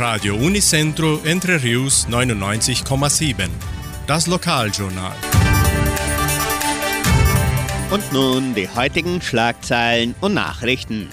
[0.00, 3.50] Radio Unicentro Entre Rius 99,7.
[4.06, 5.12] Das Lokaljournal.
[7.90, 11.10] Und nun die heutigen Schlagzeilen und Nachrichten.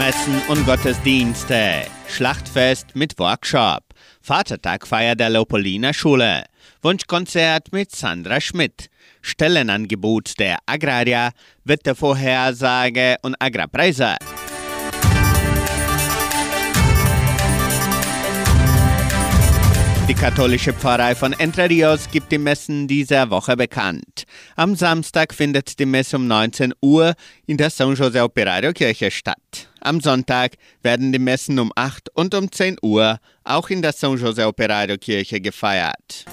[0.00, 1.82] Messen und Gottesdienste.
[2.08, 3.84] Schlachtfest mit Workshop.
[4.20, 6.42] Vatertagfeier der Leopoldiner Schule.
[6.82, 8.90] Wunschkonzert mit Sandra Schmidt.
[9.20, 11.30] Stellenangebot der Agraria,
[11.62, 14.16] Wettervorhersage und Agrarpreise.
[20.12, 24.24] Die katholische Pfarrei von Entre Rios gibt die Messen dieser Woche bekannt.
[24.56, 27.14] Am Samstag findet die Messe um 19 Uhr
[27.46, 29.70] in der San José Operario Kirche statt.
[29.80, 34.18] Am Sonntag werden die Messen um 8 und um 10 Uhr auch in der San
[34.18, 36.26] José Operario Kirche gefeiert.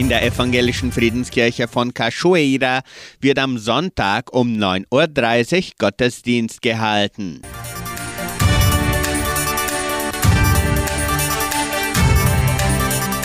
[0.00, 2.80] In der evangelischen Friedenskirche von Cachoeira
[3.20, 7.42] wird am Sonntag um 9.30 Uhr Gottesdienst gehalten.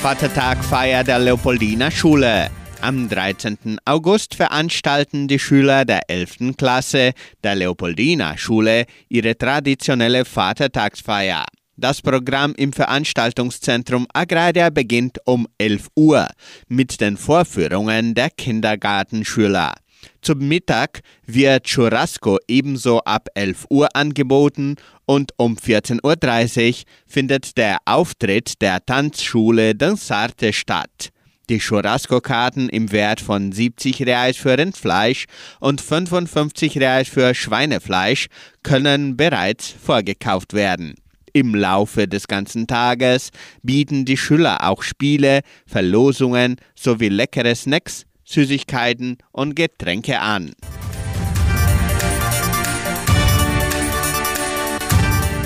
[0.01, 2.51] Vatertagfeier der Leopoldiner Schule.
[2.81, 3.77] Am 13.
[3.85, 6.57] August veranstalten die Schüler der 11.
[6.57, 11.45] Klasse der Leopoldiner Schule ihre traditionelle Vatertagsfeier.
[11.77, 16.29] Das Programm im Veranstaltungszentrum Agraria beginnt um 11 Uhr
[16.69, 19.73] mit den Vorführungen der Kindergartenschüler.
[20.21, 27.79] Zum Mittag wird Churrasco ebenso ab 11 Uhr angeboten und um 14.30 Uhr findet der
[27.83, 31.09] Auftritt der Tanzschule Dansarte statt.
[31.49, 35.25] Die Churrasco-Karten im Wert von 70 Reais für Rindfleisch
[35.59, 38.27] und 55 Reais für Schweinefleisch
[38.63, 40.95] können bereits vorgekauft werden.
[41.35, 43.29] Im Laufe des ganzen Tages
[43.61, 50.53] bieten die Schüler auch Spiele, Verlosungen sowie leckere Snacks, Süßigkeiten und Getränke an.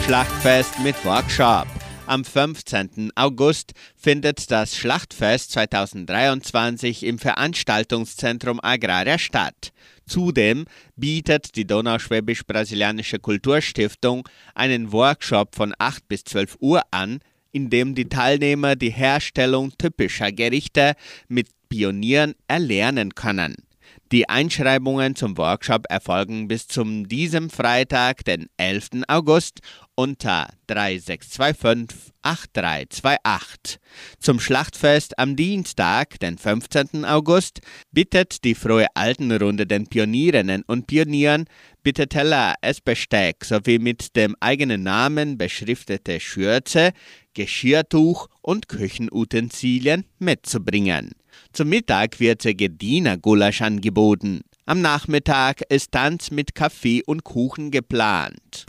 [0.05, 1.66] Schlachtfest mit Workshop.
[2.09, 3.11] Am 15.
[3.13, 9.71] August findet das Schlachtfest 2023 im Veranstaltungszentrum Agraria statt.
[10.07, 10.65] Zudem
[10.95, 17.19] bietet die Donauschwäbisch-Brasilianische Kulturstiftung einen Workshop von 8 bis 12 Uhr an,
[17.51, 20.95] in dem die Teilnehmer die Herstellung typischer Gerichte
[21.27, 23.69] mit Pionieren erlernen können.
[24.11, 29.03] Die Einschreibungen zum Workshop erfolgen bis zum diesem Freitag, den 11.
[29.07, 29.59] August,
[29.93, 33.79] unter 3625 8328.
[34.19, 37.05] Zum Schlachtfest am Dienstag, den 15.
[37.05, 37.59] August,
[37.91, 41.45] bittet die Frohe Altenrunde den Pionierinnen und Pionieren,
[41.83, 46.93] bitte Teller, Essbesteck sowie mit dem eigenen Namen beschriftete Schürze,
[47.35, 51.11] Geschirrtuch und Küchenutensilien mitzubringen.
[51.53, 54.41] Zum Mittag wird Segediner Gulasch angeboten.
[54.66, 58.66] Am Nachmittag ist Tanz mit Kaffee und Kuchen geplant.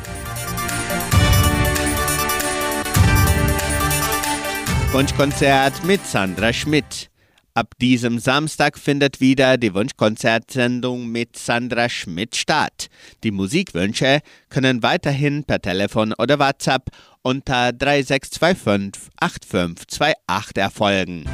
[4.93, 7.10] Wunschkonzert mit Sandra Schmidt.
[7.54, 12.88] Ab diesem Samstag findet wieder die Wunschkonzertsendung mit Sandra Schmidt statt.
[13.22, 16.91] Die Musikwünsche können weiterhin per Telefon oder WhatsApp
[17.22, 21.25] unter 3625 8528 erfolgen.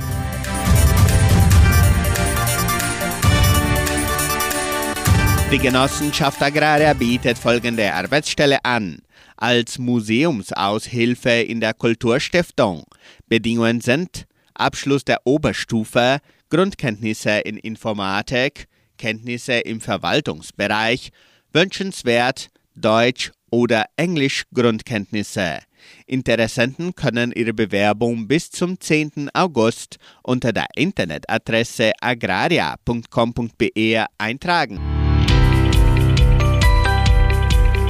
[5.56, 8.98] Die Genossenschaft Agraria bietet folgende Arbeitsstelle an.
[9.38, 12.84] Als Museumsaushilfe in der Kulturstiftung.
[13.26, 16.18] Bedingungen sind Abschluss der Oberstufe,
[16.50, 18.66] Grundkenntnisse in Informatik,
[18.98, 21.10] Kenntnisse im Verwaltungsbereich,
[21.54, 25.60] wünschenswert Deutsch oder Englisch Grundkenntnisse.
[26.04, 29.30] Interessenten können ihre Bewerbung bis zum 10.
[29.32, 34.95] August unter der Internetadresse agraria.com.br eintragen.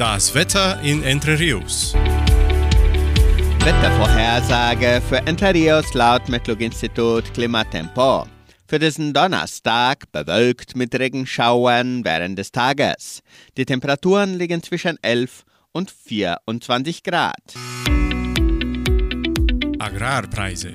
[0.09, 1.93] Das Wetter in Entre Rios.
[3.65, 8.25] Wettervorhersage für Entre Rios laut Metlog-Institut Klimatempo.
[8.69, 13.21] Für diesen Donnerstag bewölkt mit Regenschauern während des Tages.
[13.57, 15.43] Die Temperaturen liegen zwischen 11
[15.73, 17.55] und 24 Grad.
[19.81, 20.75] Agrarpreise.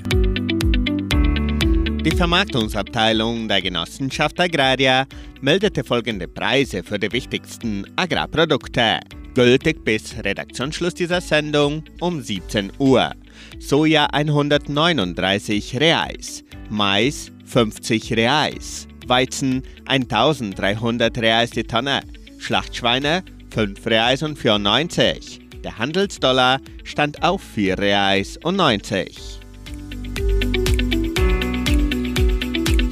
[2.03, 5.05] Die Vermarktungsabteilung der Genossenschaft Agraria
[5.39, 8.99] meldete folgende Preise für die wichtigsten Agrarprodukte.
[9.33, 13.11] Gültig bis Redaktionsschluss dieser Sendung um 17 Uhr.
[13.59, 22.01] Soja 139 Reais, Mais 50 Reais, Weizen 1300 Reais die Tonne,
[22.39, 23.23] Schlachtschweine
[23.53, 25.39] 5 Reais und 94.
[25.63, 29.39] Der Handelsdollar stand auf 4 Reais und 90.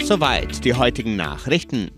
[0.03, 1.91] Soweit die heutigen Nachrichten.